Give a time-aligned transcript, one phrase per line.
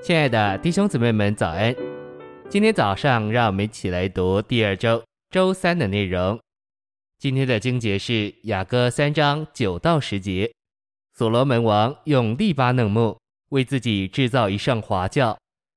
[0.00, 1.74] 亲爱的弟兄姊妹们，早安！
[2.48, 6.38] 今天早上，让我们一起来读第二周周三的内容。
[7.18, 10.50] 今天的经节是雅歌三章九到十节。
[11.14, 15.36] 所罗门王用利巴嫩木为自己制造一乘华轿，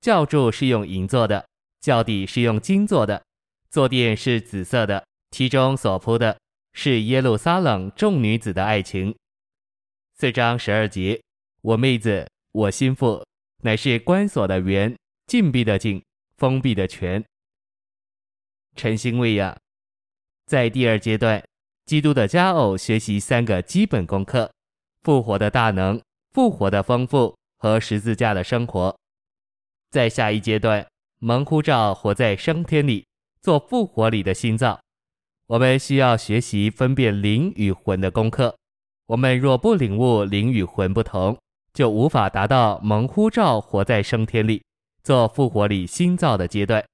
[0.00, 1.46] 轿柱是用银做的，
[1.80, 3.22] 轿底是用金做的，
[3.70, 6.36] 坐垫是紫色的，其中所铺的
[6.74, 9.16] 是耶路撒冷众女子的爱情。
[10.14, 11.20] 四章十二节，
[11.62, 13.24] 我妹子，我心腹。
[13.64, 16.02] 乃是关锁的园，禁闭的禁，
[16.36, 17.24] 封闭的全。
[18.74, 19.56] 晨星喂养，
[20.46, 21.40] 在第二阶段，
[21.84, 24.52] 基督的佳偶学习三个基本功课：
[25.02, 26.02] 复活的大能、
[26.32, 28.98] 复活的丰富和十字架的生活。
[29.90, 30.84] 在下一阶段，
[31.20, 33.06] 蒙呼召活在升天里，
[33.40, 34.80] 做复活里的心造。
[35.46, 38.56] 我们需要学习分辨灵与魂的功课。
[39.06, 41.38] 我们若不领悟灵与魂不同，
[41.72, 44.62] 就无法达到蒙呼召活在升天里，
[45.02, 46.84] 做复活里新造的阶段。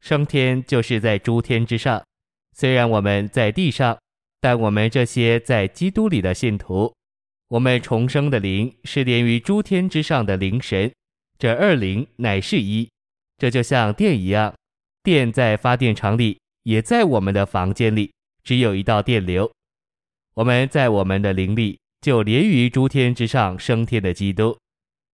[0.00, 2.02] 升天就是在诸天之上。
[2.56, 3.96] 虽然我们在地上，
[4.40, 6.92] 但我们这些在基督里的信徒，
[7.48, 10.92] 我们重生的灵是连于诸天之上的灵神。
[11.38, 12.88] 这二灵乃是一。
[13.38, 14.54] 这就像电一样，
[15.02, 18.12] 电在发电厂里，也在我们的房间里，
[18.44, 19.50] 只有一道电流。
[20.34, 21.78] 我们在我们的灵里。
[22.02, 24.58] 就连于诸天之上升天的基督，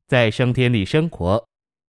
[0.06, 1.47] 在升天里生活，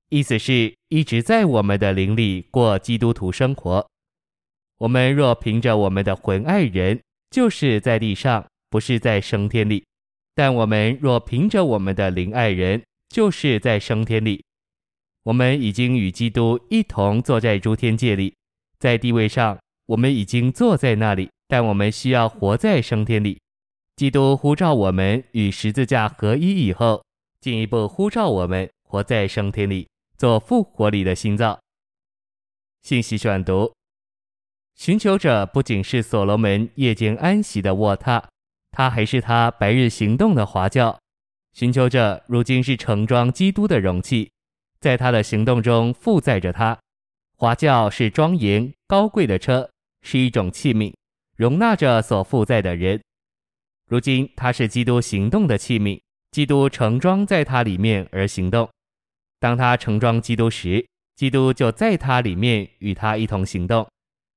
[0.09, 3.87] 意思是一直在我们的灵里过基督徒生活。
[4.77, 6.99] 我们若凭着我们的魂爱人，
[7.31, 9.81] 就是在地上，不是在升天里；
[10.35, 14.43] 但我们若凭着我们的灵爱人，就是在升天里。
[15.23, 18.35] 我们已经与基督一同坐在诸天界里，
[18.79, 23.39] 在地位上，我们已经坐在那里，但我们需要活在升天里。
[23.99, 27.03] 基督呼召我们与十字架合一以后，
[27.41, 31.59] 进一步呼召我们活在升天里，做复活里的心脏。
[32.81, 33.73] 信息选读：
[34.75, 38.23] 寻求者不仅是所罗门夜间安息的卧榻，
[38.71, 40.97] 他还是他白日行动的华轿。
[41.51, 44.31] 寻求者如今是盛装基督的容器，
[44.79, 46.79] 在他的行动中负载着他。
[47.35, 49.69] 华轿是庄严高贵的车，
[50.03, 50.93] 是一种器皿，
[51.35, 53.01] 容纳着所负载的人。
[53.89, 58.69] 如今他是基督行动的器皿，基督盛装在他里面而行动。
[59.39, 60.85] 当他盛装基督时，
[61.15, 63.89] 基督就在他里面与他一同行动。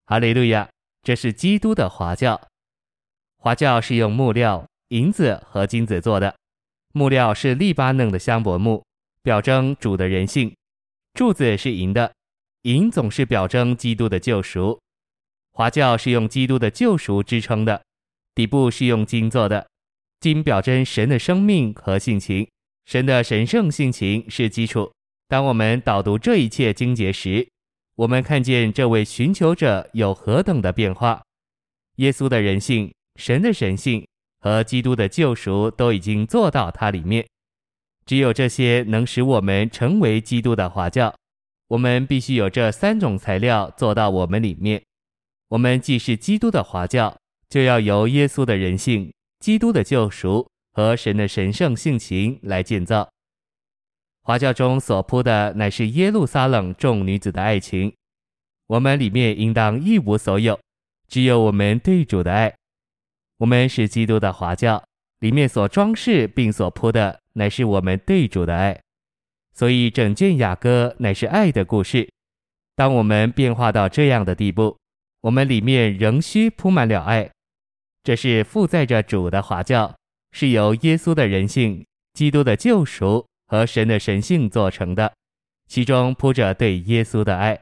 [0.07, 0.67] 哈利路亚！
[1.03, 2.41] 这是基督的华教。
[3.37, 6.35] 华教是用木料、银子和金子做的。
[6.95, 8.83] 木料是利巴嫩的香柏木，
[9.23, 10.55] 表征主的人性。
[11.13, 12.15] 柱子是银的，
[12.63, 14.81] 银总是表征基督的救赎。
[15.53, 17.83] 华教是用基督的救赎支撑的。
[18.35, 19.67] 底部是用金做的，
[20.21, 22.49] 金表征神的生命和性情，
[22.87, 24.91] 神的神圣性情是基础。
[25.29, 27.47] 当我们导读这一切经节时，
[27.97, 31.23] 我们看见这位寻求者有何等的变化。
[31.97, 34.07] 耶稣的人性、神的神性
[34.41, 37.27] 和基督的救赎都已经做到他里面。
[38.07, 41.15] 只有这些能使我们成为基督的华教。
[41.69, 44.83] 我们必须有这三种材料做到我们里面。
[45.49, 47.17] 我们既是基督的华教。
[47.53, 53.07] 就要由耶稣的人性、基督的救赎和神的神圣性情来建造。
[54.23, 57.93] 华教中所铺的乃是耶路撒冷众女子的爱情，
[58.69, 60.59] 我们里面应当一无所有，
[61.07, 62.55] 只有我们对主的爱。
[63.37, 64.83] 我们是基督的华教，
[65.19, 68.81] 里面所装饰并所铺的乃是我们对主的爱。
[69.53, 72.11] 所以整卷雅歌乃是爱的故事。
[72.75, 74.75] 当我们变化到这样的地步，
[75.21, 77.31] 我们里面仍需铺满了爱。
[78.03, 79.95] 这是负载着主的华教，
[80.33, 85.13] 是由耶稣的人性、基督的救赎和神的神性做成的，
[85.69, 87.61] 其中铺着对耶稣的爱。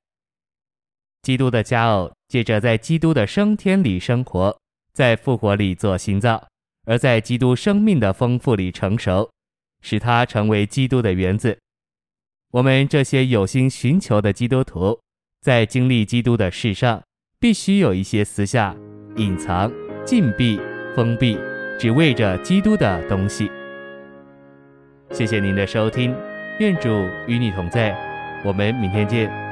[1.22, 4.58] 基督的佳偶借着在基督的升天里生活，
[4.94, 6.42] 在复活里做心脏，
[6.86, 9.30] 而在基督生命的丰富里成熟，
[9.82, 11.58] 使他成为基督的园子。
[12.52, 14.98] 我们这些有心寻求的基督徒，
[15.42, 17.02] 在经历基督的事上，
[17.38, 18.74] 必须有一些私下
[19.16, 19.70] 隐藏。
[20.10, 20.60] 禁闭、
[20.92, 21.38] 封闭，
[21.78, 23.48] 只为着基督的东西。
[25.12, 26.12] 谢谢您的收听，
[26.58, 26.88] 愿主
[27.28, 27.96] 与你同在，
[28.44, 29.49] 我们明天见。